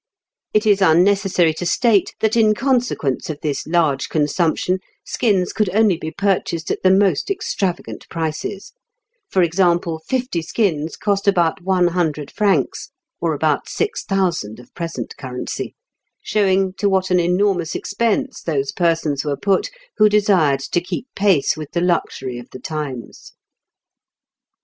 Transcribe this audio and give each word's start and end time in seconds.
It 0.51 0.65
is 0.65 0.81
unnecessary 0.81 1.53
to 1.53 1.65
state, 1.67 2.15
that 2.21 2.35
in 2.35 2.55
consequence 2.55 3.29
of 3.29 3.39
this 3.41 3.67
large 3.67 4.09
consumption, 4.09 4.79
skins 5.05 5.53
could 5.53 5.69
only 5.75 5.95
be 5.95 6.09
purchased 6.09 6.71
at 6.71 6.81
the 6.81 6.89
most 6.89 7.29
extravagant 7.29 8.09
prices; 8.09 8.71
for 9.29 9.43
example, 9.43 10.01
fifty 10.07 10.41
skins 10.41 10.97
cost 10.97 11.27
about 11.27 11.61
one 11.61 11.89
hundred 11.89 12.31
francs 12.31 12.89
(or 13.19 13.35
about 13.35 13.69
six 13.69 14.03
thousand 14.03 14.59
of 14.59 14.73
present 14.73 15.15
currency), 15.17 15.75
showing 16.23 16.73
to 16.79 16.89
what 16.89 17.11
an 17.11 17.19
enormous 17.19 17.75
expense 17.75 18.41
those 18.41 18.71
persons 18.71 19.23
were 19.23 19.37
put 19.37 19.69
who 19.97 20.09
desired 20.09 20.61
to 20.61 20.81
keep 20.81 21.05
pace 21.15 21.55
with 21.55 21.73
the 21.73 21.79
luxury 21.79 22.39
of 22.39 22.49
the 22.49 22.59
times 22.59 23.33
(Fig. 23.33 23.35